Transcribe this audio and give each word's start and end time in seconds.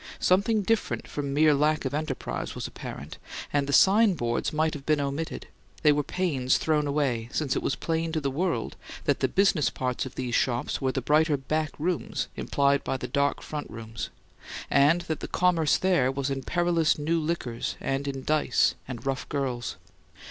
Something 0.19 0.63
different 0.63 1.07
from 1.07 1.31
mere 1.31 1.53
lack 1.53 1.85
of 1.85 1.93
enterprise 1.93 2.55
was 2.55 2.65
apparent; 2.65 3.19
and 3.53 3.67
the 3.67 3.71
signboards 3.71 4.51
might 4.51 4.73
have 4.73 4.83
been 4.83 4.99
omitted; 4.99 5.47
they 5.83 5.91
were 5.91 6.01
pains 6.01 6.57
thrown 6.57 6.87
away, 6.87 7.29
since 7.31 7.55
it 7.55 7.61
was 7.61 7.75
plain 7.75 8.11
to 8.13 8.19
the 8.19 8.31
world 8.31 8.75
that 9.05 9.19
the 9.19 9.27
business 9.27 9.69
parts 9.69 10.07
of 10.07 10.15
these 10.15 10.33
shops 10.33 10.81
were 10.81 10.91
the 10.91 11.03
brighter 11.03 11.37
back 11.37 11.73
rooms 11.77 12.29
implied 12.35 12.83
by 12.83 12.97
the 12.97 13.07
dark 13.07 13.43
front 13.43 13.69
rooms; 13.69 14.09
and 14.71 15.01
that 15.01 15.19
the 15.19 15.27
commerce 15.27 15.77
there 15.77 16.11
was 16.11 16.31
in 16.31 16.41
perilous 16.41 16.97
new 16.97 17.19
liquors 17.21 17.75
and 17.79 18.07
in 18.07 18.23
dice 18.25 18.73
and 18.87 19.05
rough 19.05 19.29
girls. 19.29 19.75